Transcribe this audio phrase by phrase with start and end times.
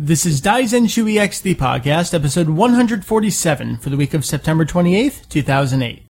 [0.00, 6.04] This is Daizenshuu EX, the podcast, episode 147 for the week of September 28th, 2008.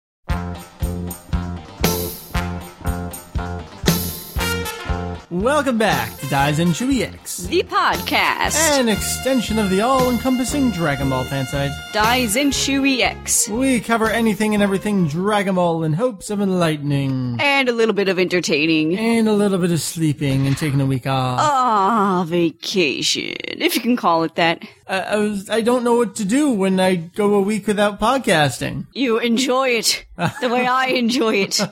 [5.29, 8.55] Welcome back Daizenshuu EX, The podcast.
[8.79, 11.71] an extension of the all-encompassing Dragon Ball fan site.
[11.93, 13.47] Daizenshuu EX.
[13.47, 18.09] We cover anything and everything Dragon Ball in hopes of enlightening, And a little bit
[18.09, 18.97] of entertaining.
[18.97, 21.39] and a little bit of sleeping and taking a week off.
[21.41, 23.35] Ah, vacation.
[23.43, 24.63] If you can call it that.
[24.87, 27.99] I, I was, I don't know what to do when I go a week without
[27.99, 28.85] podcasting.
[28.93, 30.05] You enjoy it
[30.41, 31.59] the way I enjoy it.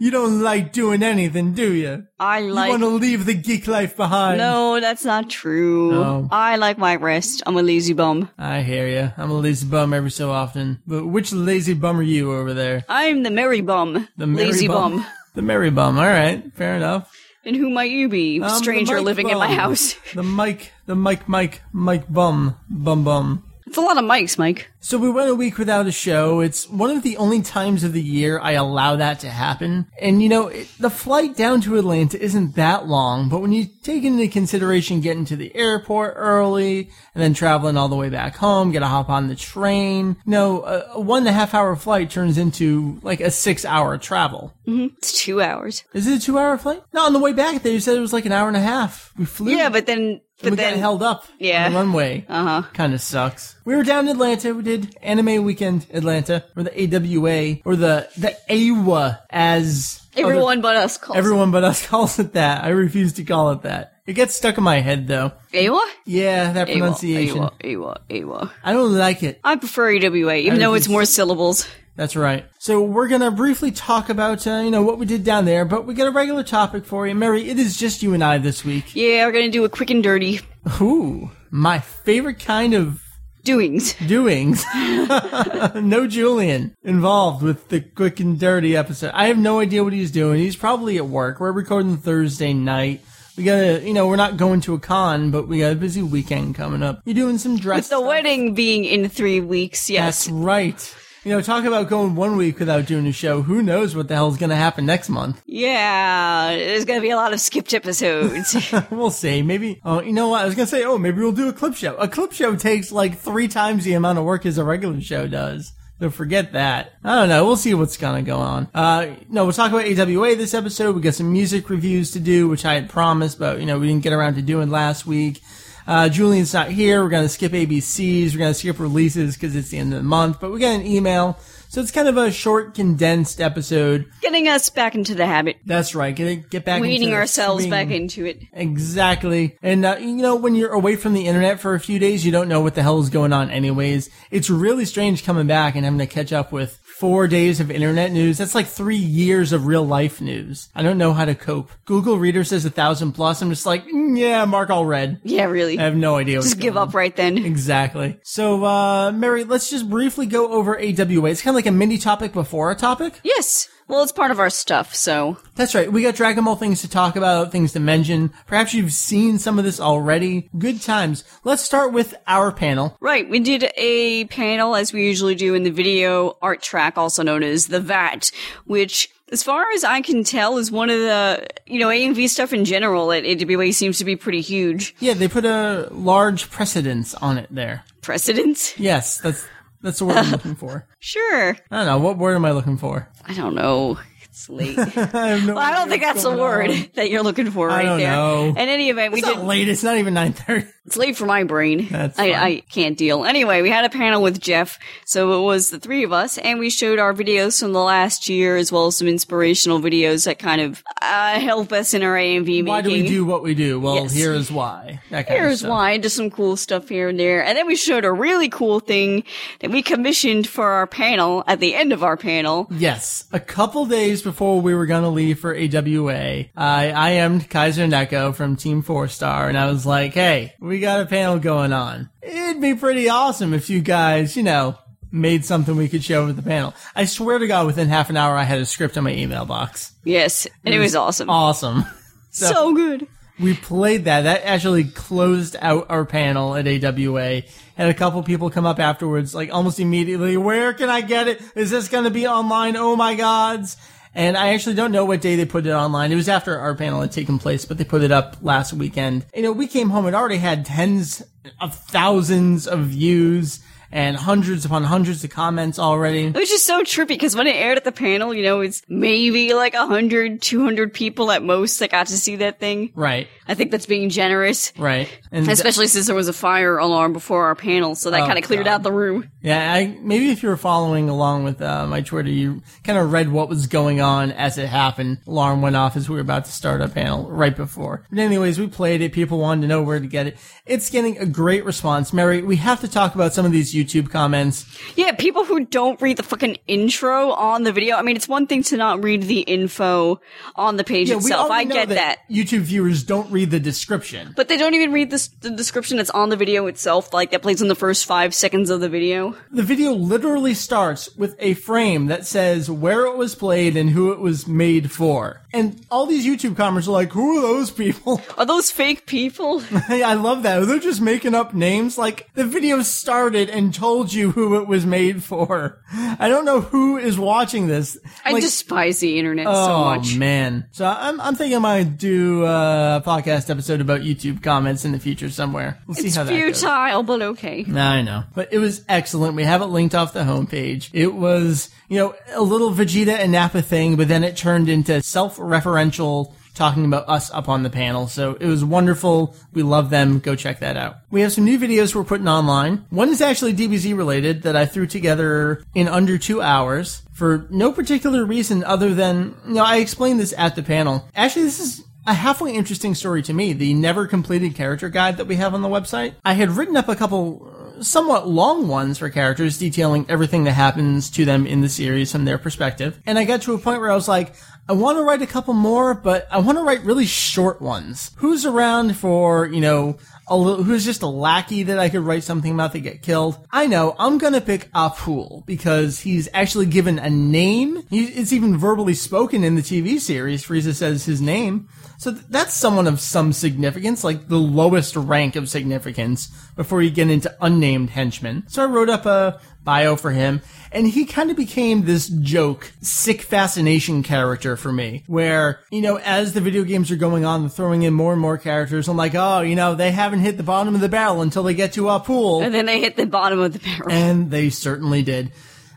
[0.00, 2.06] You don't like doing anything, do you?
[2.20, 2.70] I You like.
[2.70, 3.34] want to leave the
[3.66, 4.38] life behind.
[4.38, 5.90] No, that's not true.
[5.90, 6.28] No.
[6.30, 7.42] I like my rest.
[7.46, 8.30] I'm a lazy bum.
[8.38, 9.10] I hear you.
[9.16, 10.80] I'm a lazy bum every so often.
[10.86, 12.84] But which lazy bum are you over there?
[12.88, 14.06] I'm the merry bum.
[14.16, 15.04] The merry lazy bum.
[15.34, 15.98] The merry bum.
[15.98, 17.14] All right, fair enough.
[17.44, 19.94] And who might you be, I'm stranger living in my house?
[20.12, 23.44] The Mike, the Mike, Mike, Mike bum, bum bum.
[23.66, 24.68] It's a lot of mics, Mike.
[24.80, 26.40] So we went a week without a show.
[26.40, 29.86] It's one of the only times of the year I allow that to happen.
[30.00, 33.66] And you know, it, the flight down to Atlanta isn't that long, but when you
[33.82, 38.36] take into consideration getting to the airport early and then traveling all the way back
[38.36, 42.10] home, gotta hop on the train, you know, a, one and a half hour flight
[42.10, 44.54] turns into like a six hour travel.
[44.70, 45.82] It's two hours.
[45.94, 46.82] Is it a two hour flight?
[46.92, 48.60] No, on the way back there you said it was like an hour and a
[48.60, 49.12] half.
[49.18, 49.50] We flew.
[49.52, 51.64] Yeah, but then, but we then, got held up Yeah.
[51.66, 52.26] on the runway.
[52.28, 52.68] uh huh.
[52.74, 53.56] Kind of sucks.
[53.64, 54.52] We were down in Atlanta.
[54.54, 60.60] We did Anime Weekend Atlanta, or the AWA, or the the AWA, as other- Everyone
[60.60, 62.64] but us calls everyone but us calls it that.
[62.64, 63.94] I refuse to call it that.
[64.06, 65.32] It gets stuck in my head though.
[65.52, 65.68] it.
[65.68, 65.86] Awa?
[66.06, 67.38] Yeah, that Awa, pronunciation.
[67.38, 68.52] Awa, Awa, Awa.
[68.64, 69.38] I don't like it.
[69.44, 71.68] I prefer AWA, even though it's more syllables.
[71.94, 72.46] That's right.
[72.58, 75.84] So we're gonna briefly talk about uh, you know what we did down there, but
[75.84, 77.48] we got a regular topic for you, Meri.
[77.50, 78.94] It is just you and I this week.
[78.94, 80.40] Yeah, we're gonna do a quick and dirty
[80.80, 83.02] Ooh, my favorite kind of
[83.42, 83.94] doings.
[84.06, 84.64] doings.
[84.74, 89.10] no Julian involved with the quick and dirty episode.
[89.14, 90.40] I have no idea what he's doing.
[90.40, 91.40] He's probably at work.
[91.40, 93.02] We're recording Thursday night.
[93.36, 96.02] We gotta, you know, we're not going to a con, but we got a busy
[96.02, 97.02] weekend coming up.
[97.04, 97.88] You're doing some dress.
[97.88, 98.06] The stuff.
[98.06, 100.24] wedding being in three weeks, yes.
[100.24, 100.96] That's right.
[101.24, 103.42] You know, talk about going one week without doing a show.
[103.42, 105.42] Who knows what the hell's gonna happen next month?
[105.46, 108.56] yeah, there's gonna be a lot of skipped episodes.
[108.90, 109.42] We'll see.
[109.42, 109.80] Maybe.
[109.84, 110.42] Oh, you know what?
[110.42, 110.84] I was gonna say.
[110.84, 111.96] Oh, maybe we'll do a clip show.
[111.96, 115.26] A clip show takes like three times the amount of work as a regular show
[115.26, 115.72] does.
[116.00, 116.92] So forget that.
[117.02, 117.44] I don't know.
[117.44, 118.68] We'll see what's gonna go on.
[118.72, 120.94] Uh, no, we'll talk about AWA this episode.
[120.94, 123.88] We got some music reviews to do, which I had promised, but you know we
[123.88, 125.42] didn't get around to doing last week.
[125.88, 127.02] Uh, Julian's not here.
[127.02, 128.32] We're gonna skip ABCs.
[128.34, 130.38] We're gonna skip releases because it's the end of the month.
[130.38, 131.38] But we got an email,
[131.70, 134.04] so it's kind of a short, condensed episode.
[134.20, 136.14] Getting us back into the habit, That's right.
[136.14, 137.70] Get get back the ourselves swing.
[137.70, 138.42] back into it.
[138.52, 139.56] Exactly.
[139.62, 142.32] And, uh, you know, when you're away from the internet for a few days, you
[142.32, 144.10] don't know what the hell is going on anyways.
[144.30, 148.10] It's really strange coming back and having to catch up with four days of internet
[148.10, 148.38] news.
[148.38, 150.68] That's like three years of real life news.
[150.74, 151.70] I don't know how to cope.
[151.84, 153.40] Google Reader says a thousand plus.
[153.40, 155.20] I'm just like, mm, yeah, mark all red.
[155.22, 155.78] Yeah, really.
[155.78, 156.40] I have no idea.
[156.40, 157.38] Just give up right then.
[157.58, 158.18] Exactly.
[158.22, 161.30] So, uh, Meri, let's just briefly go over AWA.
[161.30, 163.20] It's kind of like a mini topic before a topic.
[163.24, 163.68] Yes.
[163.88, 165.90] Well, it's part of our stuff, so That's right.
[165.90, 168.32] We got Dragon Ball things to talk about, things to mention.
[168.46, 170.50] Perhaps you've seen some of this already.
[170.58, 171.24] Good times.
[171.42, 172.96] Let's start with our panel.
[173.00, 177.22] Right, we did a panel as we usually do in the video art track, also
[177.22, 178.30] known as the VAT,
[178.66, 182.52] which, as far as I can tell, is one of the, you know, AMV stuff
[182.52, 184.94] in general at AWA seems to be pretty huge.
[185.00, 187.84] Yeah, they put a large precedence on it there.
[188.02, 188.78] Precedence?
[188.78, 189.46] Yes, that's
[189.82, 190.86] that's the word I'm looking for.
[190.98, 191.50] Sure.
[191.70, 191.98] I don't know.
[191.98, 193.08] What word am I looking for?
[193.26, 193.98] I don't know.
[194.24, 194.78] It's late.
[194.78, 194.82] I
[195.28, 197.82] have no Well, I don't think that's the word that you're looking for right I
[197.88, 198.10] don't there.
[198.12, 198.44] know.
[198.50, 199.36] In any event, we It's did.
[199.38, 199.68] not late.
[199.68, 200.68] It's not even 9.30.
[200.88, 201.86] It's late for my brain.
[201.92, 202.12] I.
[202.16, 203.26] I can't deal.
[203.26, 206.58] Anyway, we had a panel with Jeff, so it was the three of us, and
[206.58, 210.38] we showed our videos from the last year as well as some inspirational videos that
[210.38, 212.64] kind of uh, help us in our AMV making.
[212.66, 213.78] Why do we do what we do?
[213.78, 214.14] Well, Yes.
[214.14, 215.00] here is why.
[215.10, 215.70] That kind of Here's stuff.
[215.70, 217.44] why, just some cool stuff here and there.
[217.44, 219.24] And then we showed a really cool thing
[219.60, 222.66] that we commissioned for our panel at the end of our panel.
[222.70, 227.86] Yes, a couple days before we were gonna leave for AWA, I I am'd Kaiser
[227.86, 231.72] Neko from Team Four Star, and I was like, "Hey, we got a panel going
[231.72, 232.10] on.
[232.22, 234.78] It'd be pretty awesome if you guys, you know,
[235.10, 238.16] made something we could show with the panel." I swear to God, within half an
[238.16, 239.92] hour, I had a script on my email box.
[240.04, 241.30] Yes, and it was awesome.
[241.30, 241.84] Awesome.
[242.30, 243.06] so good.
[243.40, 244.22] We played that.
[244.22, 247.42] That actually closed out our panel at AWA.
[247.76, 250.36] Had a couple people come up afterwards, like almost immediately.
[250.36, 251.40] Where can I get it?
[251.54, 252.76] Is this going to be online?
[252.76, 253.76] Oh my gods!
[254.18, 256.10] And I actually don't know what day they put it online.
[256.10, 259.24] It was after our panel had taken place, but they put it up last weekend.
[259.32, 261.22] You know, we came home, it already had tens
[261.60, 266.26] of thousands of views and hundreds upon hundreds of comments already.
[266.26, 268.82] It was just so trippy because when it aired at the panel, you know, it's
[268.88, 272.92] maybe like 100, 200 people at most that got to see that thing.
[272.94, 274.72] Right, I think that's being generous.
[274.78, 275.08] right.
[275.30, 278.38] And Especially since there was a fire alarm before our panel, so that Oh, kind
[278.38, 278.72] of cleared God.
[278.72, 279.30] out the room.
[279.42, 283.12] Yeah, I maybe if you were following along with uh, my Twitter, you kind of
[283.12, 285.18] read what was going on as it happened.
[285.26, 288.04] Alarm went off as we were about to start a panel right before.
[288.10, 289.12] But anyways, we played it.
[289.12, 290.36] People wanted to know where to get it.
[290.66, 292.12] It's getting a great response.
[292.12, 294.66] Meri, we have to talk about some of these YouTube comments.
[294.96, 297.96] Yeah, people who don't read the fucking intro on the video.
[297.96, 300.20] I mean, it's one thing to not read the info
[300.56, 301.50] on the page Yeah, itself.
[301.50, 302.18] I get that.
[302.30, 304.32] YouTube viewers don't read the description.
[304.36, 307.42] But they don't even read this, the description that's on the video itself, like that
[307.42, 309.34] plays in the first five seconds of the video.
[309.50, 314.12] The video literally starts with a frame that says where it was played and who
[314.12, 315.42] it was made for.
[315.52, 318.20] And all these YouTube comments are like, who are those people?
[318.36, 319.62] Are those fake people?
[319.88, 320.66] I love that.
[320.66, 321.96] They're just making up names.
[321.96, 325.82] Like the video started and told you who it was made for.
[325.90, 327.98] I don't know who is watching this.
[328.24, 330.14] I Like, despise the internet so oh, much.
[330.14, 330.66] oh man.
[330.72, 334.98] So I'm I'm thinking I might do a podcast episode about YouTube comments in the
[335.00, 335.78] future somewhere.
[335.86, 336.60] We'll see It's how that goes.
[336.60, 337.64] futile, but okay.
[337.74, 339.34] I know, but it was excellent.
[339.34, 340.90] We have it linked off the homepage.
[340.92, 345.02] It was, you know, a little Vegeta and Nappa thing, but then it turned into
[345.02, 348.08] self-referential talking about us up on the panel.
[348.08, 349.34] So it was wonderful.
[349.52, 350.18] We love them.
[350.18, 350.96] Go check that out.
[351.10, 352.84] We have some new videos we're putting online.
[352.90, 357.72] One is actually DBZ related that I threw together in under two hours for no
[357.72, 361.08] particular reason other than, you know, I explained this at the panel.
[361.14, 365.26] Actually, this is a halfway interesting story to me, the never completed character guide that
[365.26, 366.14] we have on the website.
[366.24, 371.10] I had written up a couple somewhat long ones for characters detailing everything that happens
[371.10, 373.00] to them in the series from their perspective.
[373.06, 374.34] And I got to a point where I was like,
[374.68, 378.10] I want to write a couple more, but I want to write really short ones.
[378.16, 379.96] Who's around for, you know,
[380.26, 383.38] a little, who's just a lackey that I could write something about that get killed?
[383.50, 387.82] I know, I'm gonna pick Appule because he's actually given a name.
[387.88, 390.44] He, it's even verbally spoken in the TV series.
[390.44, 391.68] Frieza says his name.
[391.98, 396.90] So th- that's someone of some significance, like the lowest rank of significance before you
[396.90, 398.44] get into unnamed henchmen.
[398.46, 400.40] So I wrote up a bio for him,
[400.70, 405.98] and he kind of became this joke, sick fascination character for me, where, you know,
[405.98, 408.88] as the video games are going on, they're throwing in more and more characters.
[408.88, 411.54] I'm like, oh, you know, they haven't hit the bottom of the barrel until they
[411.54, 412.44] get to Appule.
[412.44, 413.90] And then they hit the bottom of the barrel.
[413.90, 415.32] And they certainly did.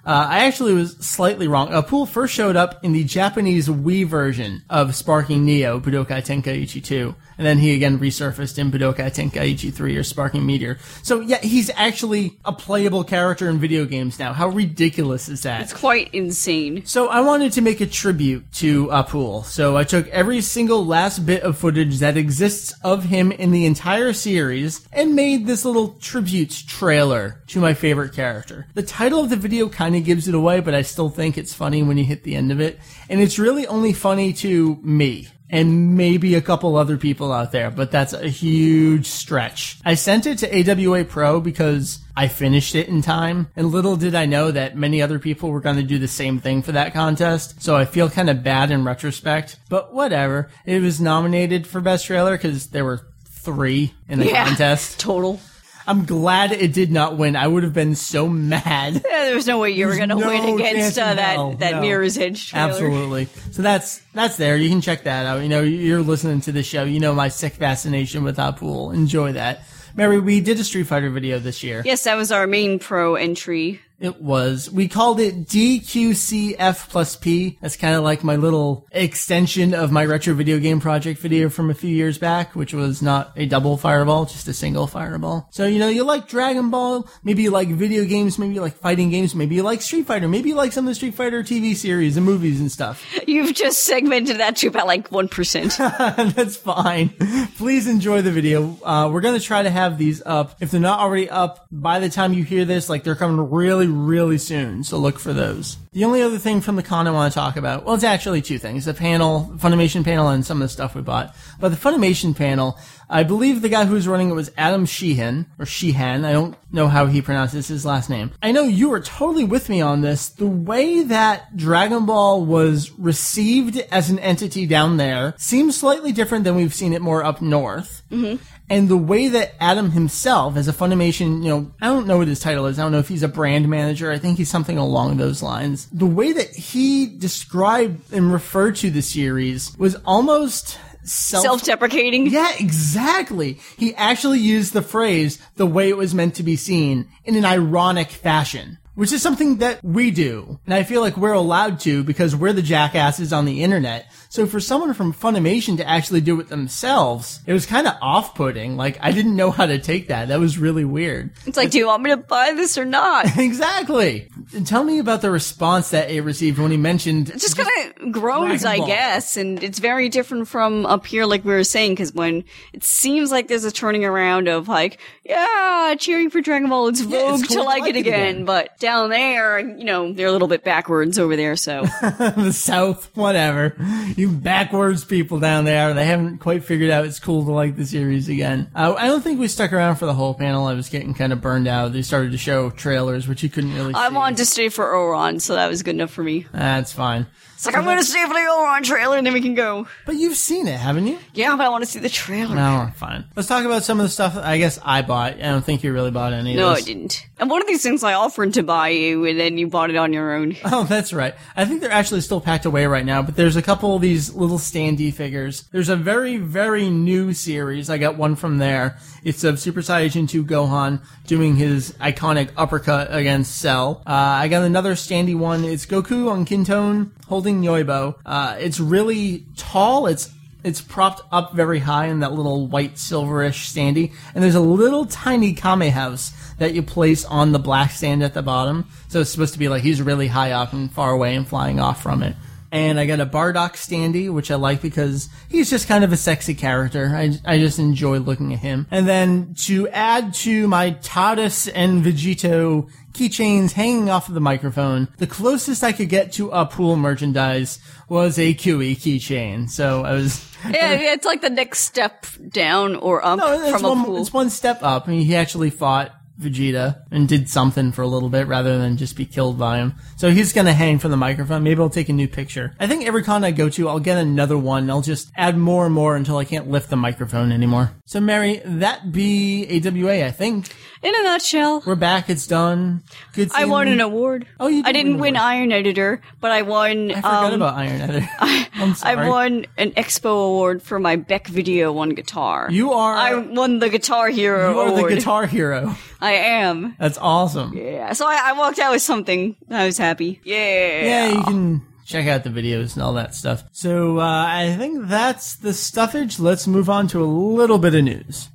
[0.05, 1.69] Uh, I actually was slightly wrong.
[1.69, 7.15] Appule first showed up in the Japanese Wii version of Sparking Neo, Budokai Tenkaichi 2.
[7.37, 10.77] And then he again resurfaced in Budokai Tenkaichi 3 or Sparking Meteor.
[11.03, 14.33] So yeah, he's actually a playable character in video games now.
[14.33, 15.61] How ridiculous is that?
[15.61, 16.85] It's quite insane.
[16.85, 19.45] So I wanted to make a tribute to Appule.
[19.45, 23.65] So I took every single last bit of footage that exists of him in the
[23.65, 28.67] entire series and made this little tribute trailer to my favorite character.
[28.73, 31.53] The title of the video kind of gives it away, but I still think it's
[31.53, 32.79] funny when you hit the end of it.
[33.09, 37.69] And it's really only funny to me and maybe a couple other people out there,
[37.69, 39.77] but that's a huge stretch.
[39.83, 44.15] I sent it to AWA Pro because I finished it in time, and little did
[44.15, 46.93] I know that many other people were going to do the same thing for that
[46.93, 50.49] contest, so I feel kind of bad in retrospect, but whatever.
[50.65, 54.45] It was nominated for Best Trailer because there were three in the Yeah.
[54.45, 55.01] contest.
[55.01, 55.37] Total.
[55.87, 57.35] I'm glad it did not win.
[57.35, 58.93] I would have been so mad.
[58.95, 61.71] Yeah, there was no way you were going to no win against uh, that that
[61.75, 61.81] No.
[61.81, 62.69] Mirror's Edge trailer.
[62.69, 63.25] Absolutely.
[63.51, 64.55] So that's that's there.
[64.57, 65.41] You can check that out.
[65.41, 66.83] You know, you're listening to the show.
[66.83, 68.93] You know my sick fascination with Appule.
[68.93, 69.63] Enjoy that.
[69.95, 71.81] Meri, we did a Street Fighter video this year.
[71.83, 73.81] Yes, that was our main pro entry.
[74.01, 74.69] It was.
[74.71, 77.59] We called it DQCF plus P.
[77.61, 81.69] That's kind of like my little extension of my retro video game project video from
[81.69, 85.47] a few years back, which was not a double fireball, just a single fireball.
[85.51, 88.75] So, you know, you like Dragon Ball, maybe you like video games, maybe you like
[88.75, 91.43] fighting games, maybe you like Street Fighter, maybe you like some of the Street Fighter
[91.43, 93.05] TV series and movies and stuff.
[93.27, 96.33] You've just segmented that to about like 1%.
[96.35, 97.09] That's fine.
[97.57, 98.79] Please enjoy the video.
[98.83, 100.55] Uh, we're gonna try to have these up.
[100.59, 103.90] If they're not already up by the time you hear this, like they're coming really,
[103.91, 104.83] really soon.
[104.83, 105.77] So look for those.
[105.93, 108.41] The only other thing from the con I want to talk about, well, it's actually
[108.41, 111.35] two things: the panel, Funimation panel, and some of the stuff we bought.
[111.59, 112.79] But the Funimation panel,
[113.09, 116.23] I believe the guy who was running it was Adam Sheehan or Sheehan.
[116.23, 118.31] I don't know how he pronounces his last name.
[118.41, 120.29] I know you were totally with me on this.
[120.29, 126.45] The way that Dragon Ball was received as an entity down there seems slightly different
[126.45, 128.01] than we've seen it more up north.
[128.09, 128.41] Mm-hmm.
[128.71, 132.29] And the way that Adam himself, as a Funimation, you know, I don't know what
[132.29, 132.79] his title is.
[132.79, 134.09] I don't know if he's a brand manager.
[134.11, 135.87] I think he's something along those lines.
[135.91, 142.27] The way that he described and referred to the series was almost self Self-deprecating.
[142.27, 143.59] yeah, exactly.
[143.77, 147.43] He actually used the phrase the way it was meant to be seen in an
[147.43, 150.59] ironic fashion, which is something that we do.
[150.65, 154.05] And I feel like we're allowed to because we're the jackasses on the internet.
[154.31, 158.77] So for someone from Funimation to actually do it themselves, it was kind of off-putting.
[158.77, 160.29] Like I didn't know how to take that.
[160.29, 161.31] That was really weird.
[161.45, 163.25] It's like, do you want me to buy this or not?
[163.37, 164.29] exactly.
[164.55, 167.67] And tell me about the response that it received when he mentioned It just kind
[167.99, 171.91] of groans, I guess, and it's very different from up here, like we were saying,
[171.91, 176.69] because when it seems like there's a turning around of like, yeah, cheering for Dragon
[176.69, 178.29] Ball, it's Yeah, it's vogue cool to like it again.
[178.29, 178.45] again.
[178.45, 183.13] But down there, you know, they're a little bit backwards over there, so the South,
[183.13, 183.75] whatever.
[184.21, 187.87] You backwards people down there, they haven't quite figured out it's cool to like the
[187.87, 188.69] series again.
[188.75, 190.67] Uh, I don't think we stuck around for the whole panel.
[190.67, 191.91] I was getting kind of burned out.
[191.91, 194.15] They started to show trailers, which you couldn't really I see.
[194.15, 196.45] wanted to stay for Ouran, so that was good enough for me.
[196.51, 197.25] That's fine.
[197.61, 199.53] It's like I'm going to see if for the on trailer, and then we can
[199.53, 199.85] go.
[200.07, 201.19] But you've seen it, haven't you?
[201.35, 202.55] Yeah, but I want to see the trailer.
[202.55, 203.23] No, fine.
[203.35, 205.33] Let's talk about some of the stuff I guess I bought.
[205.33, 206.85] I don't think you really bought any No, of I this.
[206.85, 207.27] didn't.
[207.37, 209.95] And one of these things I offered to buy you, and then you bought it
[209.95, 210.55] on your own.
[210.73, 211.35] Oh, that's right.
[211.55, 214.33] I think they're actually still packed away right now, but there's a couple of these
[214.33, 215.63] little standee figures.
[215.71, 217.89] There's a very, very new series.
[217.91, 218.97] I got one from there.
[219.23, 224.01] It's of Super Saiyan 2 Gohan doing his iconic uppercut against Cell.
[224.07, 225.63] Uh, I got another standee one.
[225.65, 228.17] It's Goku on Kinto'un holding Nyoibo.
[228.25, 230.05] Uh, it's really tall.
[230.07, 230.29] It's
[230.65, 235.05] it's propped up very high in that little white silverish standee, and there's a little
[235.05, 238.85] tiny Kame house that you place on the black stand at the bottom.
[239.07, 241.79] So it's supposed to be like he's really high up and far away and flying
[241.79, 242.35] off from it.
[242.71, 246.17] And I got a Bardock standee, which I like because he's just kind of a
[246.17, 247.11] sexy character.
[247.13, 248.87] I, I just enjoy looking at him.
[248.89, 255.09] And then to add to my Tadas and Vegito keychains hanging off of the microphone,
[255.17, 259.69] the closest I could get to Appule merchandise was a Cui keychain.
[259.69, 263.83] So I was Yeah, yeah, it's like the next step down or up No, from
[263.83, 264.17] a one, pool.
[264.21, 265.09] it's one step up.
[265.09, 266.11] I mean, he actually fought
[266.41, 269.95] Vegeta and did something for a little bit rather than just be killed by him.
[270.17, 271.63] So he's gonna hang from the microphone.
[271.63, 272.73] Maybe I'll take a new picture.
[272.79, 274.89] I think every con I go to, I'll get another one.
[274.89, 277.91] I'll just add more and more until I can't lift the microphone anymore.
[278.05, 280.67] So Meri, that be AWA, I think.
[281.03, 282.29] In a nutshell, We're back.
[282.29, 283.01] It's done.
[283.33, 283.49] Good.
[283.55, 283.93] I won you.
[283.93, 284.45] an award.
[284.59, 287.09] Oh, you did I didn't win win Iron Editor, but I won.
[287.09, 288.29] I forgot um, about Iron Editor.
[288.39, 288.95] I'm.
[289.01, 292.67] I won an Expo award for my Beck Video One guitar.
[292.69, 293.15] You are.
[293.15, 295.95] I won the Guitar Hero you are the guitar hero.
[296.21, 296.95] I am.
[296.99, 297.75] That's awesome.
[297.75, 298.13] Yeah.
[298.13, 299.55] So I, I walked out with something.
[299.69, 300.39] I was happy.
[300.43, 301.01] Yeah.
[301.03, 303.63] Yeah, you can check out the videos and all that stuff.
[303.71, 306.39] So uh, I think that's the stuffage.
[306.39, 308.49] Let's move on to a little bit of news.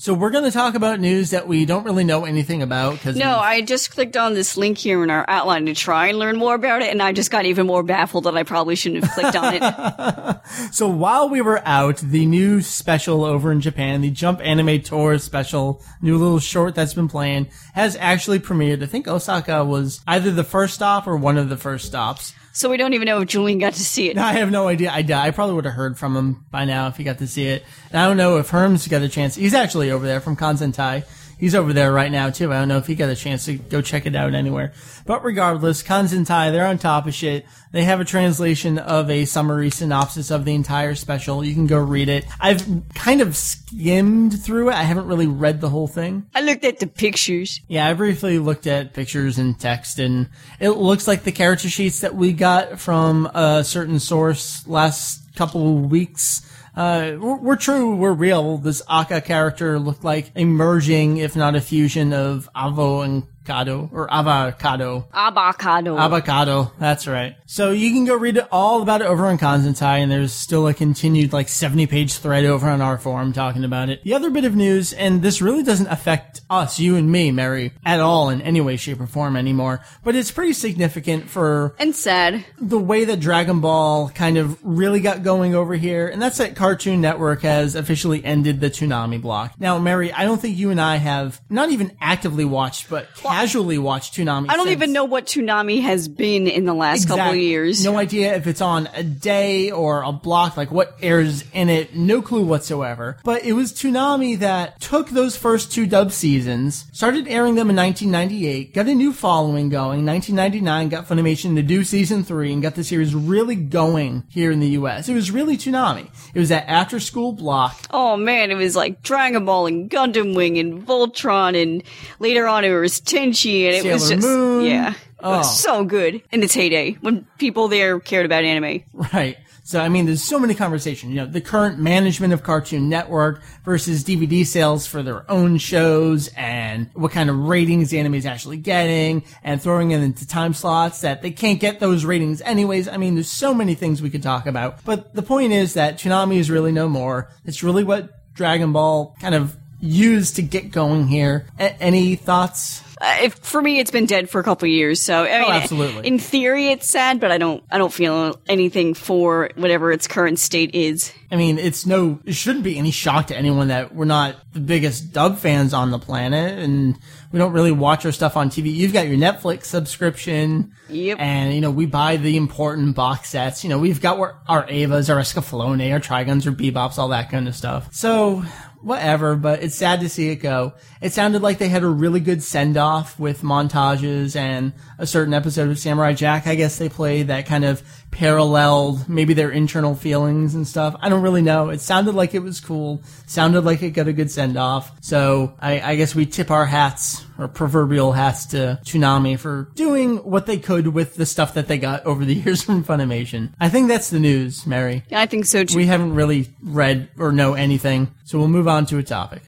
[0.00, 3.16] So we're going to talk about news that we don't really know anything about because
[3.16, 6.38] No, I just clicked on this link here in our outline to try and learn
[6.38, 9.12] more about it, and I just got even more baffled that I probably shouldn't have
[9.12, 10.40] clicked on it.
[10.72, 15.18] So while we were out, the new special over in Japan, the Jump Anime Tour
[15.18, 18.82] special, new little short that's been playing, has actually premiered.
[18.82, 22.34] I think Osaka was either the first stop or one of the first stops.
[22.52, 24.18] So we don't even know if Julian got to see it.
[24.18, 24.90] I have no idea.
[24.90, 27.46] I, I probably would have heard from him by now if he got to see
[27.46, 27.64] it.
[27.90, 29.36] And I don't know if Herm's got a chance.
[29.36, 31.04] He's actually over there from Kanzentai.
[31.40, 32.52] He's over there right now too.
[32.52, 34.74] I don't know if he got a chance to go check it out anywhere.
[35.06, 37.46] But regardless, Kanzentai, they're on top of shit.
[37.72, 41.42] They have a translation of a summary synopsis of the entire special.
[41.42, 42.26] You can go read it.
[42.38, 44.74] I've kind of skimmed through it.
[44.74, 46.26] I haven't really read the whole thing.
[46.34, 47.60] I looked at the pictures.
[47.68, 50.28] Yeah, I briefly looked at pictures and text, and
[50.58, 55.78] it looks like the character sheets that we got from a certain source last couple
[55.78, 56.46] of weeks.
[56.76, 58.58] Uh, were, were true, we're real.
[58.58, 63.92] This Aka character looked like a merging, if not a fusion, of Avo and Kado,
[63.92, 65.08] or Avocado.
[65.12, 65.96] Avocado.
[65.98, 67.34] Avocado, that's right.
[67.46, 70.74] So you can go read all about it over on Kanzentai, and there's still a
[70.74, 74.04] continued like 70 page thread over on our forum talking about it.
[74.04, 77.72] The other bit of news, and this really doesn't affect us, you and me, Meri,
[77.84, 81.94] at all in any way, shape, or form anymore, but it's pretty significant for and
[81.94, 82.44] sad.
[82.60, 86.54] the way that Dragon Ball kind of really got going over here, and that's that
[86.54, 89.54] Cartoon Network has officially ended the Toonami block.
[89.58, 93.32] Now, Meri, I don't think you and I have not even actively watched, but Well,
[93.40, 94.46] casually watch Toonami.
[94.48, 97.84] I don't since- even know what Toonami has been in the last couple of years.
[97.84, 101.94] No idea if it's on a day or a block, like what airs in it.
[101.96, 103.16] No clue whatsoever.
[103.24, 107.76] But it was Toonami that took those first two dub seasons, started airing them in
[107.76, 110.04] 1998, got a new following going.
[110.06, 114.60] 1999 got Funimation to do season three and got the series really going here in
[114.60, 115.08] the U.S.
[115.08, 116.08] It was really Toonami.
[116.34, 117.76] It was that after school block.
[117.90, 121.82] Oh man, it was like Dragon Ball and Gundam Wing and Voltron, and
[122.18, 123.00] later on it was
[123.32, 124.64] Tenchi, and it was just Moon.
[124.64, 125.38] yeah, it Oh.
[125.38, 128.82] was so good in its heyday when people there cared about anime.
[129.12, 129.36] Right.
[129.62, 131.10] So, I mean, there's so many conversations.
[131.12, 136.28] You know, the current management of Cartoon Network versus DVD sales for their own shows
[136.36, 140.54] and what kind of ratings the anime is actually getting and throwing it into time
[140.54, 142.88] slots that they can't get those ratings anyways.
[142.88, 144.84] I mean, there's so many things we could talk about.
[144.84, 147.28] But the point is that Toonami is really no more.
[147.44, 151.46] It's really what Dragon Ball kind of used to get going here.
[151.60, 152.82] A- any thoughts?
[153.00, 155.44] Uh, if, for me, it's been dead for a couple of years, so I mean,
[155.48, 156.06] Oh, absolutely.
[156.06, 160.38] in theory, it's sad, but I don't, I don't feel anything for whatever its current
[160.38, 161.12] state is.
[161.32, 164.60] I mean, it's no, it shouldn't be any shock to anyone that we're not the
[164.60, 166.98] biggest dub fans on the planet and
[167.32, 168.74] we don't really watch our stuff on TV.
[168.74, 170.72] You've got your Netflix subscription.
[170.88, 171.18] Yep.
[171.20, 173.62] And, you know, we buy the important box sets.
[173.62, 177.30] You know, we've got our, our Evas, our Escaflowne, our Triguns, our Bebops, all that
[177.30, 177.94] kind of stuff.
[177.94, 178.42] So,
[178.82, 180.72] whatever, but it's sad to see it go.
[181.00, 185.34] It sounded like they had a really good send off with montages and a certain
[185.34, 186.46] episode of Samurai Jack.
[186.46, 190.96] I guess they played that kind of paralleled maybe their internal feelings and stuff.
[191.00, 191.70] I don't really know.
[191.70, 193.02] It sounded like it was cool.
[193.26, 194.92] Sounded like it got a good send off.
[195.00, 200.18] So I, I guess we tip our hats or proverbial hats to Toonami for doing
[200.18, 203.52] what they could with the stuff that they got over the years from Funimation.
[203.60, 205.04] I think that's the news, Meri.
[205.08, 205.76] Yeah, I think so too.
[205.76, 209.42] We haven't really read or know anything, so we'll move on to a topic.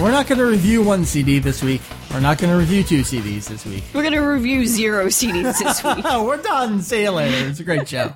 [0.00, 1.82] We're not going to review one CD this week.
[2.12, 3.84] We're not going to review two CDs this week.
[3.94, 6.04] We're gonna review zero CDs this week.
[6.04, 6.82] We're done.
[6.82, 7.48] See you later.
[7.48, 8.14] It's a great show.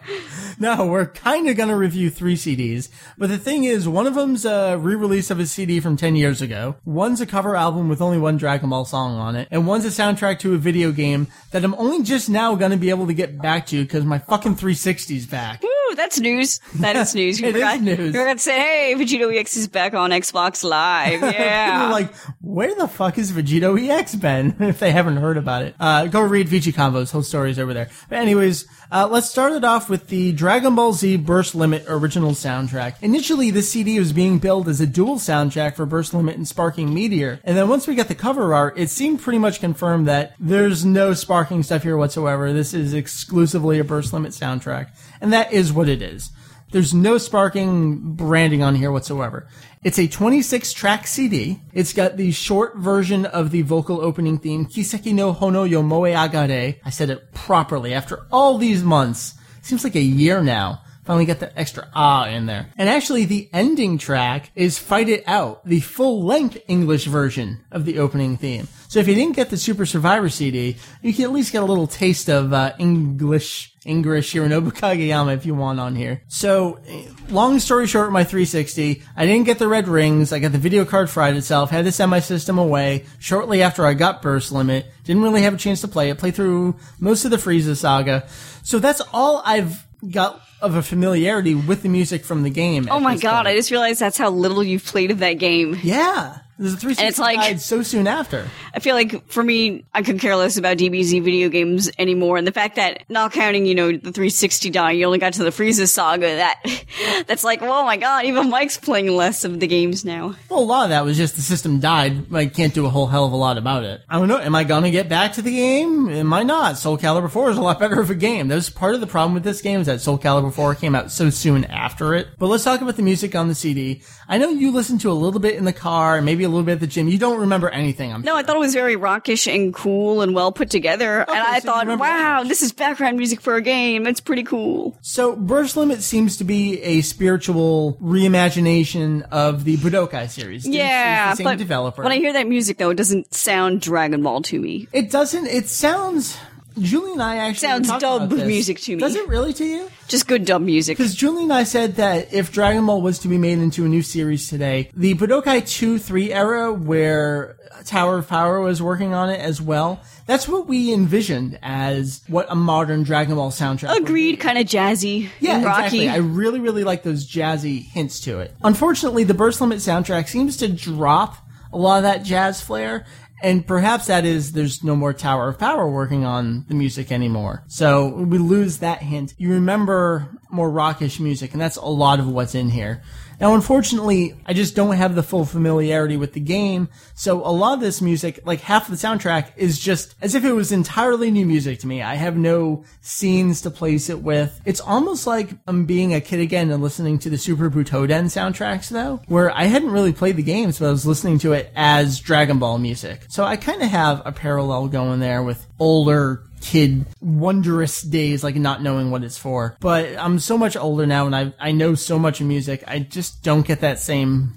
[0.58, 2.88] No, we're kind of going to review three CDs,
[3.18, 6.40] but the thing is, one of them's a re-release of a CD from 10 years
[6.40, 6.76] ago.
[6.86, 9.88] One's a cover album with only one Dragon Ball song on it, and one's a
[9.88, 13.12] soundtrack to a video game that I'm only just now going to be able to
[13.12, 15.62] get back to because my fucking 360's back.
[15.62, 16.58] Ooh, that's news.
[16.76, 17.38] That is news.
[17.40, 17.98] You It is forgot, news.
[17.98, 21.20] You forgot to say, hey, VegettoEX is back on Xbox Live.
[21.36, 21.90] Yeah.
[21.92, 23.85] Like, where the fuck is VegettoEX
[24.20, 24.56] been?
[24.60, 27.88] if they haven't heard about it, uh, go read Vici Convo's whole stories over there.
[28.08, 32.32] But anyways, uh, let's start it off with the Dragon Ball Z Burst Limit original
[32.32, 32.94] soundtrack.
[33.02, 36.92] Initially, this CD was being billed as a dual soundtrack for Burst Limit and Sparking
[36.92, 40.34] Meteor, and then once we got the cover art, it seemed pretty much confirmed that
[40.38, 42.52] there's no sparking stuff here whatsoever.
[42.52, 46.30] This is exclusively a Burst Limit soundtrack, and that is what it is.
[46.72, 49.46] There's no sparking branding on here whatsoever.
[49.84, 51.62] It's a 26 track CD.
[51.72, 56.80] It's got the short version of the vocal opening theme, Kiseki no Honoo yo Moeagare.
[56.84, 59.34] I said it properly after all these months.
[59.62, 60.82] Seems like a year now.
[61.06, 62.68] Finally got that extra ah in there.
[62.76, 67.84] And actually, the ending track is Fight It Out, the full length English version of
[67.84, 68.66] the opening theme.
[68.88, 71.66] So if you didn't get the Super Survivor CD, you can at least get a
[71.66, 76.22] little taste of uh, English English Hironobu Kageyama if you want on here.
[76.26, 76.80] So,
[77.28, 80.32] long story short, my 360, I didn't get the red rings.
[80.32, 83.86] I got the video card fried itself, had to send my system away shortly after
[83.86, 84.86] I got Burst Limit.
[85.04, 86.18] Didn't really have a chance to play it.
[86.18, 88.26] Played through most of the Frieza saga.
[88.64, 92.88] So that's all I've got of a familiarity with the music from the game.
[92.90, 93.48] oh my god, point.
[93.48, 95.78] I just realized that's how little you've played of that game.
[95.82, 96.38] Yeah.
[96.58, 98.48] There's a 360 it's like- died so soon after.
[98.72, 102.38] I feel like for me, I could care less about DBZ video games anymore.
[102.38, 105.44] And the fact that not counting, you know, the 360 die, you only got to
[105.44, 106.36] the Frieza saga.
[106.36, 106.58] That
[107.26, 110.34] that's like, oh my god, even Mike's playing less of the games now.
[110.48, 112.32] Well, a lot of that was just the system died.
[112.32, 114.00] I can't do a whole hell of a lot about it.
[114.08, 114.38] I don't know.
[114.38, 116.08] Am I gonna get back to the game?
[116.08, 116.78] Am I not?
[116.78, 118.48] Soul Calibur 4 is a lot better of a game.
[118.48, 120.94] That was part of the problem with this game is that Soul Calibur 4 came
[120.94, 122.28] out so soon after it.
[122.38, 124.02] But let's talk about the music on the CD.
[124.28, 126.72] I know you listened to a little bit in the car maybe a little bit
[126.72, 127.08] at the gym.
[127.08, 128.12] You don't remember anything.
[128.12, 131.20] I'm No, I thought it was very rockish and cool and well put together.
[131.20, 134.06] and I so thought, wow, this is background music for a game.
[134.06, 134.96] It's pretty cool.
[135.00, 140.66] So Burst Limit seems to be a spiritual reimagination of the Budokai series.
[140.66, 142.02] Yeah, it's the same but developer.
[142.02, 144.88] when I hear that music, though, it doesn't sound Dragon Ball to me.
[144.92, 145.46] It doesn't.
[145.46, 146.36] It sounds.
[146.78, 149.00] Julie and I actually Sounds dub music to me.
[149.00, 149.90] Does it really to you?
[150.08, 150.96] Just good dub music.
[150.96, 153.88] Because Julie and I said that if Dragon Ball was to be made into a
[153.88, 159.30] new series today, the Budokai 2 3 era, where Tower of Power was working on
[159.30, 164.40] it as well, that's what we envisioned as what a modern Dragon Ball soundtrack Agreed,
[164.40, 166.02] kind of jazzy yeah, and rocky.
[166.02, 166.08] exactly.
[166.08, 168.54] I really, really like those jazzy hints to it.
[168.62, 171.36] Unfortunately, the Burst Limit soundtrack seems to drop
[171.72, 173.04] a lot of that jazz flair,
[173.42, 177.64] And perhaps that is there's no more Tower of Power working on the music anymore.
[177.66, 179.34] So we lose that hint.
[179.36, 183.02] You remember more rockish music, and that's a lot of what's in here.
[183.40, 187.74] Now, unfortunately, I just don't have the full familiarity with the game, so a lot
[187.74, 191.30] of this music, like half of the soundtrack, is just as if it was entirely
[191.30, 192.02] new music to me.
[192.02, 194.60] I have no scenes to place it with.
[194.64, 198.88] It's almost like I'm being a kid again and listening to the Super Butoden soundtracks,
[198.88, 202.20] though, where I hadn't really played the games, but I was listening to it as
[202.20, 203.26] Dragon Ball music.
[203.28, 208.56] So I kind of have a parallel going there with older kid wondrous days like
[208.56, 211.94] not knowing what it's for but i'm so much older now and i i know
[211.94, 214.56] so much of music i just don't get that same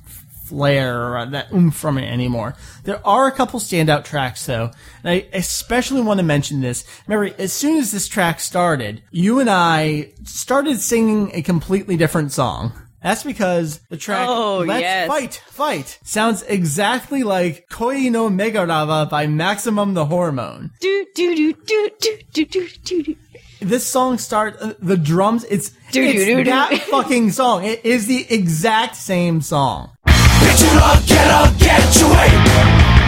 [0.49, 2.55] flair or uh, that oomph from it anymore.
[2.83, 4.71] There are a couple standout tracks though,
[5.03, 6.83] and I especially want to mention this.
[7.07, 12.31] Remember, as soon as this track started, you and I started singing a completely different
[12.31, 12.73] song.
[13.01, 15.07] That's because the track Oh, Let's yes.
[15.07, 20.71] Fight, Fight sounds exactly like Koi no Megalover by Maximum the Hormone.
[20.81, 23.15] Do do do do do do do do do.
[23.61, 25.43] This song start uh, the drums.
[25.45, 26.49] It's, Do, it's do, do, do.
[26.49, 27.65] that fucking song.
[27.65, 29.91] It is the exact same song.
[30.05, 30.67] Picture
[31.07, 32.29] get up, get your way.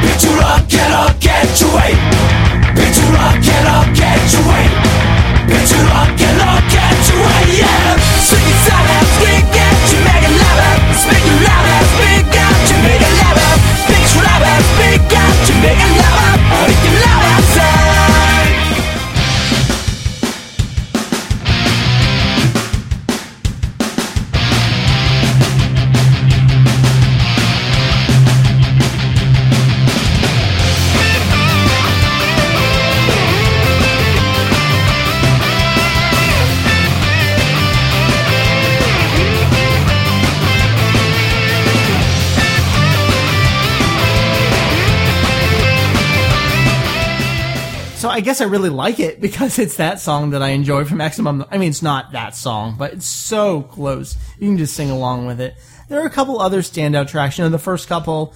[0.03, 1.91] Picture up, get up, get your way.
[2.75, 4.65] Picture up, get up, get your way.
[5.47, 7.95] Picture up, get up, get your way, yeah.
[8.27, 9.70] Swing it side out,
[48.21, 51.43] I guess I really like it because it's that song that I enjoy from Maximum.
[51.49, 54.15] I mean, it's not that song, but it's so close.
[54.37, 55.55] You can just sing along with it.
[55.89, 57.39] There are a couple other standout tracks.
[57.39, 58.35] You know, the first couple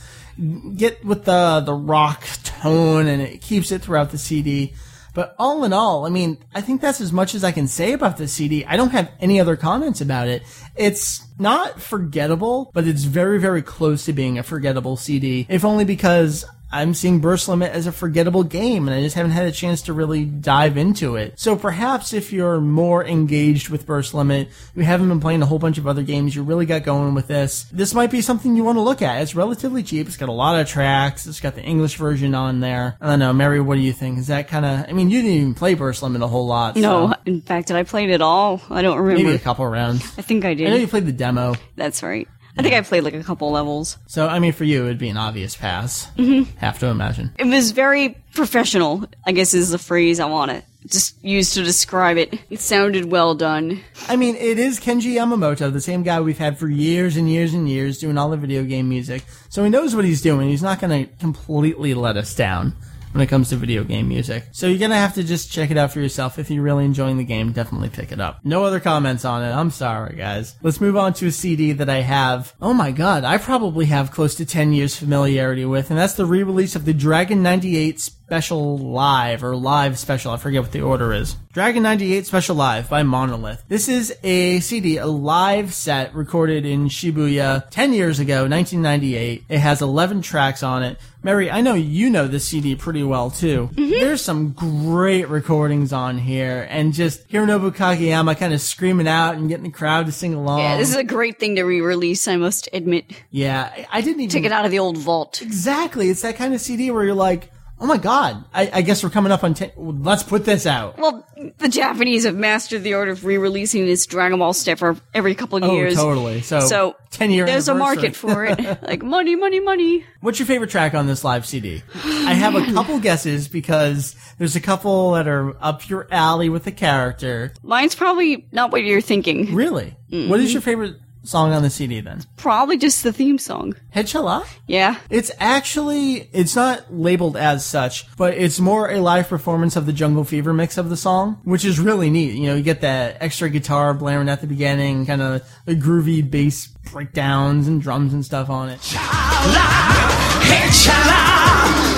[0.75, 4.73] get with the the rock tone, and it keeps it throughout the CD.
[5.13, 7.93] But all in all, I mean, I think that's as much as I can say
[7.93, 8.65] about the CD.
[8.65, 10.41] I don't have any other comments about it.
[10.75, 15.45] It's not forgettable, but it's very, very close to being a forgettable CD.
[15.47, 19.31] If only because I'm seeing Burst Limit as a forgettable game, and I just haven't
[19.31, 21.39] had a chance to really dive into it.
[21.39, 25.59] So perhaps if you're more engaged with Burst Limit, you haven't been playing a whole
[25.59, 28.63] bunch of other games, you really got going with this, this might be something you
[28.63, 29.21] want to look at.
[29.21, 32.59] It's relatively cheap, it's got a lot of tracks, it's got the English version on
[32.59, 32.97] there.
[32.99, 34.19] I don't know, Meri, what do you think?
[34.19, 36.75] Is that kind of, I mean, you didn't even play Burst Limit a whole lot.
[36.75, 38.61] No, so in fact, did I play it at all?
[38.69, 39.23] I don't remember.
[39.23, 40.03] Maybe a couple rounds.
[40.17, 40.67] I think I did.
[40.67, 41.55] I know you played the demo.
[41.75, 42.27] That's right.
[42.57, 43.97] I think I played like a couple levels.
[44.07, 46.07] So, I mean, for you, it'd be an obvious pass.
[46.17, 46.57] Mm-hmm.
[46.57, 47.33] Have to imagine.
[47.37, 51.63] It was very professional, I guess is the phrase I want to just use to
[51.63, 52.39] describe it.
[52.49, 53.81] It sounded well done.
[54.07, 57.53] I mean, it is Kenji Yamamoto, the same guy we've had for years and years
[57.53, 59.23] and years doing all the video game music.
[59.49, 60.49] So he knows what he's doing.
[60.49, 62.75] He's not going to completely let us down
[63.15, 64.49] when it comes to video game music.
[64.51, 66.37] So you're to have to just check it out for yourself.
[66.37, 68.41] If you're really enjoying the game, definitely pick it up.
[68.43, 69.53] No other comments on it.
[69.53, 70.57] I'm sorry, guys.
[70.61, 72.53] Let's move on to a CD that I have.
[72.61, 76.25] Oh my god, I probably have close to 10 years familiarity with, and that's the
[76.25, 78.01] re-release of the Dragon 98
[78.35, 81.35] Special Live, or Live Special, I forget what the order is.
[81.53, 83.63] Dragon 98 Special Live by Monolith.
[83.67, 89.43] This is a CD, a live set recorded in Shibuya 10 years ago, 1998.
[89.47, 90.97] It has 11 tracks on it.
[91.21, 93.69] Meri, I know you know this CD pretty well too.
[93.73, 93.91] Mm-hmm.
[93.91, 99.47] There's some great recordings on here, and just Hironobu Kageyama kind of screaming out and
[99.47, 100.61] getting the crowd to sing along.
[100.61, 103.05] Yeah, this is a great thing to re-release, I must admit.
[103.29, 105.43] Yeah, I- I didn't even Take it out of the old vault.
[105.43, 106.09] Exactly.
[106.09, 109.09] It's that kind of CD where you're like, oh my god, I, I guess we're
[109.09, 109.71] coming up on 10.
[109.75, 110.97] Let's put this out.
[110.97, 114.81] Well, the Japanese have mastered the art of re-releasing this Dragon Ball stuff
[115.13, 115.73] every couple of years.
[115.73, 115.95] Oh, years.
[115.95, 116.41] totally.
[116.41, 118.59] So, So 10 year There's a market for it.
[118.83, 120.05] like money, money, money.
[120.21, 121.83] What's your favorite track on this live CD?
[122.03, 126.63] I have a couple guesses because there's a couple that are up your alley with
[126.63, 127.53] the character.
[127.63, 129.53] Mine's probably not what you're thinking.
[129.53, 129.95] Really?
[130.09, 130.53] What is mm-hmm.
[130.53, 132.21] your favorite song on the CD then?
[132.37, 133.75] Probably just the theme song.
[133.89, 134.45] Head Chala?
[134.67, 134.97] Yeah.
[135.09, 139.93] It's actually, it's not labeled as such, but it's more a live performance of the
[139.93, 142.35] Jungle Fever mix of the song, which is really neat.
[142.35, 146.29] You know, you get that extra guitar blaring at the beginning, kind of the groovy
[146.29, 148.79] bass breakdowns and drums and stuff on it.
[148.81, 151.21] Hey, chala,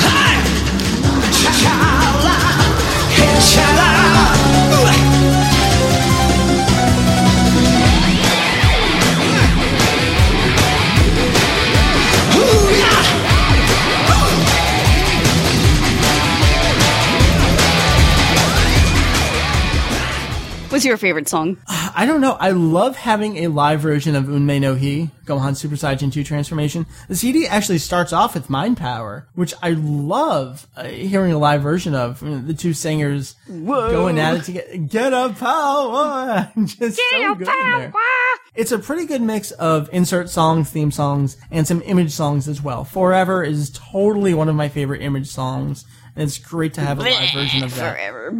[0.01, 0.41] hey,
[1.31, 2.35] chala,
[3.13, 4.16] hey, chala.
[20.77, 21.57] What's your favorite song?
[21.67, 22.33] I don't know.
[22.33, 26.85] I love having a live version of Unmei no Hi, Gohan Super Saiyan 2 transformation.
[27.07, 31.63] The CD actually starts off with Mind Power, which I love uh, hearing a live
[31.63, 32.21] version of.
[32.21, 36.51] You know, the two singers going at it to get, get a power.
[36.63, 37.93] Just so good in there.
[38.53, 42.61] It's a pretty good mix of insert songs, theme songs, and some image songs as
[42.61, 42.83] well.
[42.83, 45.85] Forever is totally one of my favorite image songs.
[46.17, 47.95] And it's great to have a live version of that.
[47.95, 48.31] Forever.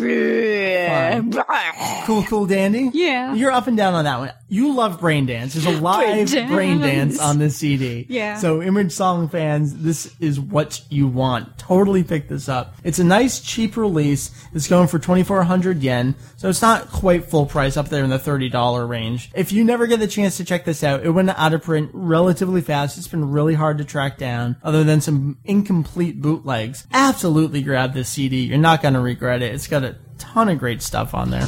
[2.05, 2.89] Cool, cool, dandy.
[2.91, 3.35] Yeah.
[3.35, 4.33] You're up and down on that one.
[4.49, 5.53] You love Brain Dance.
[5.53, 7.17] There's a live Brain Brain Dance.
[7.17, 8.07] Dance on this CD.
[8.09, 8.37] Yeah.
[8.37, 11.59] So Image Song fans, this is what you want.
[11.59, 12.73] Totally pick this up.
[12.83, 14.31] It's a nice cheap release.
[14.53, 16.15] It's going for 2400 yen.
[16.37, 19.29] So it's not quite full price up there in the $30 range.
[19.35, 21.91] If you never get the chance to check this out, it went out of print
[21.93, 22.97] relatively fast.
[22.97, 26.87] It's been really hard to track down other than some incomplete bootlegs.
[26.91, 28.43] Absolutely grab this CD.
[28.43, 29.53] You're not going to regret it.
[29.53, 31.45] It's got a ton of great stuff on there.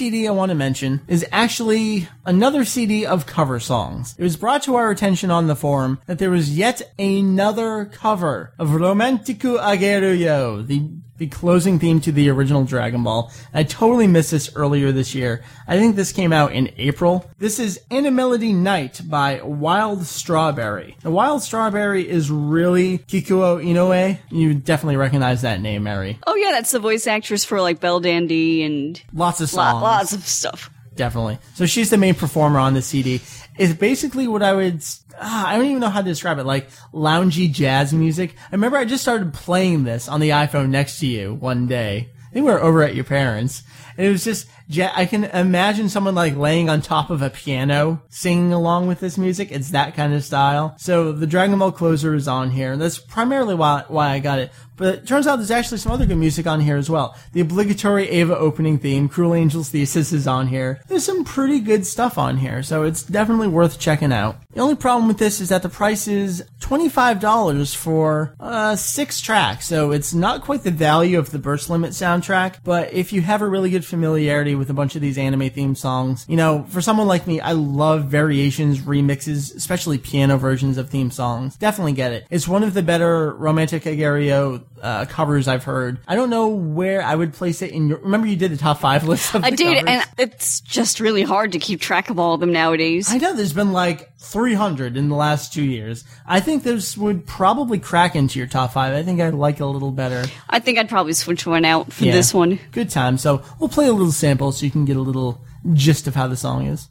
[0.00, 4.14] CD I want to mention is actually another CD of cover songs.
[4.16, 8.54] It was brought to our attention on the forum that there was yet another cover
[8.58, 10.88] of Romantic Ageru yo, the
[11.20, 13.30] the closing theme to the original Dragon Ball.
[13.52, 15.44] I totally missed this earlier this year.
[15.68, 17.30] I think this came out in April.
[17.38, 20.96] This is Animelody Night by Wild Strawberry.
[21.02, 24.18] The Wild Strawberry is really Kikuko Inoue.
[24.30, 26.18] You definitely recognize that name, Meri.
[26.26, 29.74] Oh yeah, that's the voice actress for like Belldandy and Lots of songs.
[29.74, 30.70] lot, lots of stuff.
[30.96, 31.38] Definitely.
[31.54, 33.20] So she's the main performer on the CD.
[33.58, 34.82] It's basically what I would.
[35.18, 36.44] Ah, I don't even know how to describe it.
[36.44, 38.34] Like loungy jazz music.
[38.50, 42.10] I remember I just started playing this on the iPhone next to you one day.
[42.28, 43.62] I think we were over at your parents,
[43.96, 44.46] and it was just.
[44.70, 49.00] Ja- I can imagine someone like laying on top of a piano singing along with
[49.00, 49.50] this music.
[49.50, 50.74] It's that kind of style.
[50.78, 52.76] So the Dragon Ball closer is on here.
[52.76, 54.52] That's primarily why why I got it.
[54.80, 57.14] But it turns out there's actually some other good music on here as well.
[57.34, 60.80] The obligatory Eva opening theme, Cruel Angel's Thesis is on here.
[60.88, 64.36] There's some pretty good stuff on here, so it's definitely worth checking out.
[64.54, 69.66] The only problem with this is that the price is $25 for uh, six tracks,
[69.66, 73.42] so it's not quite the value of the Burst Limit soundtrack, but if you have
[73.42, 76.80] a really good familiarity with a bunch of these anime theme songs, you know, for
[76.80, 81.56] someone like me, I love variations, remixes, especially piano versions of theme songs.
[81.56, 82.26] Definitely get it.
[82.30, 85.98] It's one of the better Romantic Ageru yo uh, covers I've heard.
[86.08, 87.98] I don't know where I would place it in your.
[87.98, 89.84] Remember, you did the top five list of I did, covers?
[89.86, 93.08] and it's just really hard to keep track of all of them nowadays.
[93.12, 96.04] I know there's been like 300 in the last two years.
[96.26, 98.92] I think this would probably crack into your top five.
[98.94, 100.24] I think I'd like it a little better.
[100.48, 102.12] I think I'd probably switch one out for Yeah.
[102.12, 102.58] this one.
[102.72, 103.18] Good time.
[103.18, 105.42] So we'll play a little sample so you can get a little
[105.74, 106.88] gist of how the song is.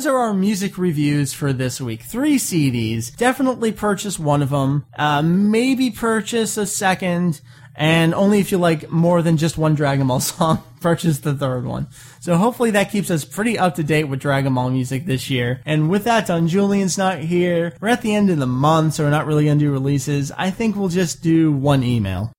[0.00, 2.04] Those are our music reviews for this week.
[2.04, 3.14] Three CDs.
[3.14, 4.86] Definitely purchase one of them.
[4.96, 7.42] Uh, maybe purchase a second.
[7.76, 11.66] And only if you like more than just one Dragon Ball song, purchase the third
[11.66, 11.88] one.
[12.20, 15.60] So hopefully that keeps us pretty up to date with Dragon Ball music this year.
[15.66, 17.76] And with that done, Julian's not here.
[17.78, 20.32] We're at the end of the month, so we're not really gonna do releases.
[20.32, 22.32] I think we'll just do one email.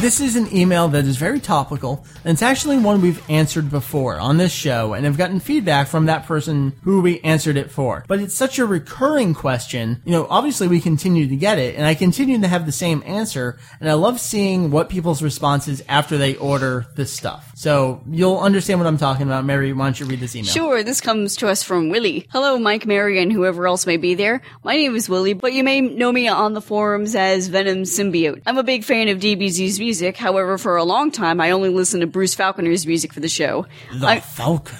[0.00, 4.18] This is an email that is very topical, and it's actually one we've answered before
[4.18, 8.06] on this show, and I've gotten feedback from that person who we answered it for.
[8.08, 11.84] But it's such a recurring question, you know, obviously we continue to get it, and
[11.84, 16.16] I continue to have the same answer, and I love seeing what people's responses after
[16.16, 17.49] they order this stuff.
[17.60, 19.44] So you'll understand what I'm talking about.
[19.44, 20.50] Meri, why don't you read this email?
[20.50, 22.26] Sure, this comes to us from Willie.
[22.30, 24.40] Hello, Mike, Meri, and whoever else may be there.
[24.64, 28.40] My name is Willie, but you may know me on the forums as Venom Symbiote.
[28.46, 32.00] I'm a big fan of DBZ's music, however, for a long time I only listened
[32.00, 33.66] to Bruce Falconer's music for the show.
[33.92, 34.78] The I- Falconer.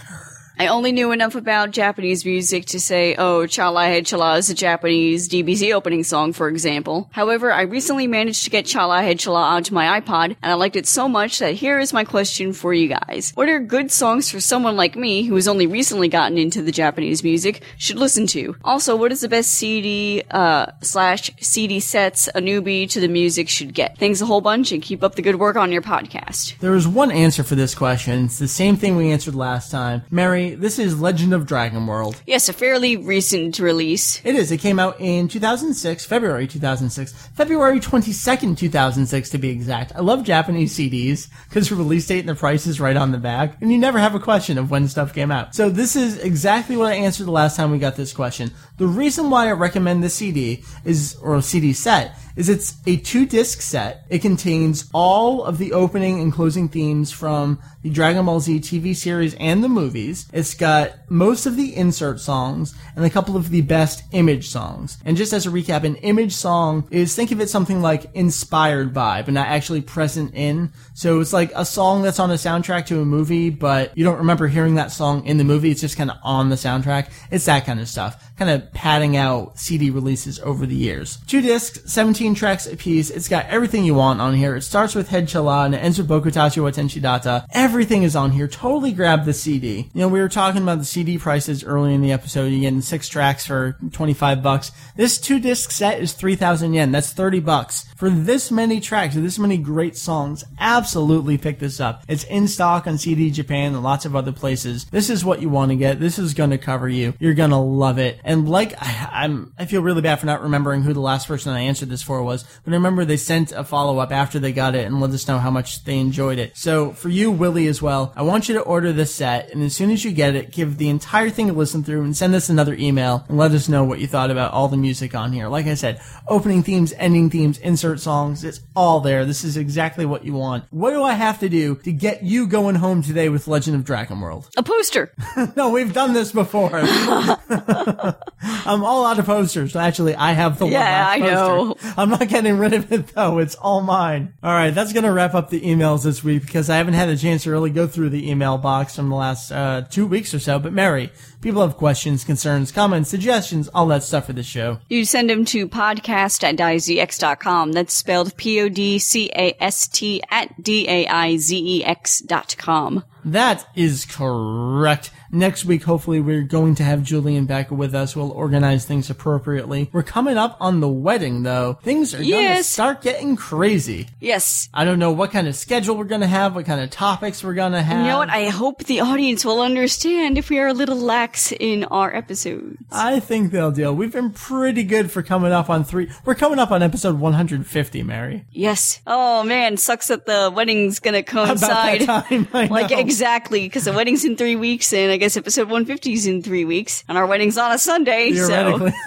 [0.60, 4.54] I only knew enough about Japanese music to say, oh, Chala Head Chala is a
[4.54, 7.08] Japanese DBZ opening song, for example.
[7.12, 10.76] However, I recently managed to get Chala Head Chala onto my iPod, and I liked
[10.76, 13.32] it so much that here is my question for you guys.
[13.36, 16.72] What are good songs for someone like me, who has only recently gotten into the
[16.72, 18.54] Japanese music, should listen to?
[18.62, 23.48] Also, what is the best CD, uh, slash CD sets a newbie to the music
[23.48, 23.96] should get?
[23.96, 26.58] Thanks a whole bunch, and keep up the good work on your podcast.
[26.58, 28.26] There is one answer for this question.
[28.26, 30.02] It's the same thing we answered last time.
[30.10, 32.20] Meri, this is Legend of Dragon World.
[32.26, 34.20] Yes, a fairly recent release.
[34.24, 34.50] It is.
[34.52, 39.92] It came out in 2006, February 2006, February 22nd, 2006 to be exact.
[39.94, 43.18] I love Japanese CDs because the release date and the price is right on the
[43.18, 45.54] back, and you never have a question of when stuff came out.
[45.54, 48.50] So this is exactly what I answered the last time we got this question.
[48.78, 53.26] The reason why I recommend this CD is, or CD set, is it's a two
[53.26, 54.06] disc set.
[54.08, 58.94] It contains all of the opening and closing themes from the Dragon Ball Z TV
[58.94, 60.26] series and the movies.
[60.32, 64.98] It's got most of the insert songs and a couple of the best image songs.
[65.04, 68.92] And just as a recap, an image song is think of it something like inspired
[68.92, 70.72] by, but not actually present in.
[70.94, 74.18] So it's like a song that's on a soundtrack to a movie, but you don't
[74.18, 75.70] remember hearing that song in the movie.
[75.70, 77.10] It's just kind of on the soundtrack.
[77.30, 78.29] It's that kind of stuff.
[78.40, 81.18] Kind of padding out CD releases over the years.
[81.26, 83.10] Two discs, 17 tracks apiece.
[83.10, 84.56] It's got everything you want on here.
[84.56, 87.44] It starts with Head Chala and it ends with Bokutachi wa Tenshi Datta.
[87.52, 88.48] Everything is on here.
[88.48, 89.90] Totally grab the CD.
[89.92, 92.46] You know, we were talking about the CD prices early in the episode.
[92.46, 94.72] You're getting six tracks for 25 bucks.
[94.96, 96.92] This two disc set is 3,000 yen.
[96.92, 97.84] That's 30 bucks.
[97.94, 102.04] For this many tracks, this many great songs, absolutely pick this up.
[102.08, 104.86] It's in stock on CD Japan and lots of other places.
[104.86, 106.00] This is what you want to get.
[106.00, 107.12] This is going to cover you.
[107.18, 108.18] You're going to love it.
[108.30, 111.52] And like, I, I'm, I feel really bad for not remembering who the last person
[111.52, 114.52] I answered this for was, but I remember they sent a follow up after they
[114.52, 116.56] got it and let us know how much they enjoyed it.
[116.56, 119.74] So for you, Willie, as well, I want you to order this set, and as
[119.74, 122.48] soon as you get it, give the entire thing a listen through and send us
[122.48, 125.48] another email and let us know what you thought about all the music on here.
[125.48, 129.24] Like I said, opening themes, ending themes, insert songs, it's all there.
[129.24, 130.66] This is exactly what you want.
[130.70, 133.84] What do I have to do to get you going home today with Legend of
[133.84, 134.48] Dragon World?
[134.56, 135.12] A poster.
[135.56, 136.70] no, we've done this before.
[138.42, 139.76] I'm all out of posters.
[139.76, 141.76] Actually, I have the one Yeah, I know.
[141.96, 143.38] I'm not getting rid of it though.
[143.38, 144.34] It's all mine.
[144.42, 147.16] All right, that's gonna wrap up the emails this week because I haven't had a
[147.16, 150.38] chance to really go through the email box from the last uh, two weeks or
[150.38, 150.58] so.
[150.58, 154.78] But Meri, people have questions, concerns, comments, suggestions, all that stuff for the show.
[154.88, 157.72] You send them to podcast at daizex.com.
[157.72, 163.04] That's spelled P-O-D-C-A-S-T at D-A-I-Z-E-X dot com.
[163.22, 165.10] That is correct.
[165.30, 168.16] Next week, hopefully, we're going to have Julian back with us.
[168.16, 169.90] We'll organize things appropriately.
[169.92, 171.74] We're coming up on the wedding, though.
[171.82, 172.66] Things are going to Yes.
[172.66, 174.08] start getting crazy.
[174.20, 174.68] Yes.
[174.72, 177.44] I don't know what kind of schedule we're going to have, what kind of topics
[177.44, 178.00] we're going to have.
[178.00, 178.30] You know what?
[178.30, 182.76] I hope the audience will understand if we are a little lax in our episodes.
[182.90, 183.94] I think they'll deal.
[183.94, 186.10] We've been pretty good for coming up on three.
[186.24, 188.44] We're coming up on episode 150, Meri.
[188.50, 189.00] Yes.
[189.06, 192.02] Oh man, sucks that the wedding's gonna coincide.
[192.02, 195.64] About that time, Like exactly, because the wedding's in three weeks, and I guess episode
[195.64, 198.32] 150 is in three weeks, and our wedding's on a Sunday.
[198.32, 198.92] So Theoretically,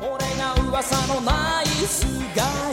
[0.00, 2.69] 俺が噂のない姿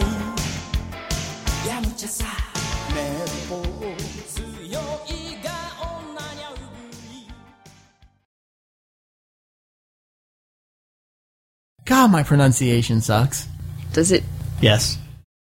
[11.88, 13.48] God, my pronunciation sucks.
[13.94, 14.24] Does it
[14.62, 14.98] Yes.